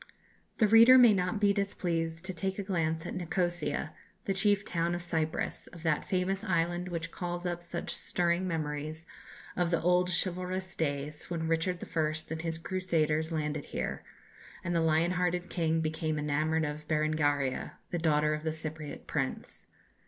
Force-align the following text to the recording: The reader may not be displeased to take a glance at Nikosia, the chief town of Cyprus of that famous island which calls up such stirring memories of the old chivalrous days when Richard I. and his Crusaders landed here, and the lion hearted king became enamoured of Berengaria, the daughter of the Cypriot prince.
The 0.57 0.67
reader 0.67 0.97
may 0.97 1.13
not 1.13 1.39
be 1.39 1.53
displeased 1.53 2.25
to 2.25 2.33
take 2.33 2.57
a 2.57 2.63
glance 2.63 3.05
at 3.05 3.13
Nikosia, 3.13 3.91
the 4.25 4.33
chief 4.33 4.65
town 4.65 4.95
of 4.95 5.03
Cyprus 5.03 5.67
of 5.67 5.83
that 5.83 6.09
famous 6.09 6.43
island 6.43 6.89
which 6.89 7.11
calls 7.11 7.45
up 7.45 7.61
such 7.61 7.93
stirring 7.93 8.47
memories 8.47 9.05
of 9.55 9.69
the 9.69 9.79
old 9.79 10.09
chivalrous 10.09 10.73
days 10.73 11.29
when 11.29 11.47
Richard 11.47 11.83
I. 11.83 12.13
and 12.31 12.41
his 12.41 12.57
Crusaders 12.57 13.31
landed 13.31 13.65
here, 13.65 14.03
and 14.63 14.75
the 14.75 14.81
lion 14.81 15.11
hearted 15.11 15.51
king 15.51 15.81
became 15.81 16.17
enamoured 16.17 16.65
of 16.65 16.87
Berengaria, 16.87 17.73
the 17.91 17.99
daughter 17.99 18.33
of 18.33 18.41
the 18.41 18.51
Cypriot 18.51 19.05
prince. 19.05 19.67